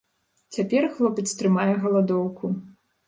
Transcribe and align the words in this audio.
Цяпер 0.55 0.87
хлопец 0.95 1.27
трымае 1.41 1.67
галадоўку. 1.85 2.45